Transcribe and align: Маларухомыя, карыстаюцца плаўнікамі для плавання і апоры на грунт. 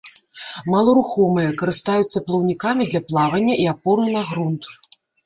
Маларухомыя, 0.75 1.51
карыстаюцца 1.59 2.23
плаўнікамі 2.29 2.83
для 2.91 3.01
плавання 3.11 3.55
і 3.65 3.69
апоры 3.73 4.07
на 4.15 4.23
грунт. 4.31 4.63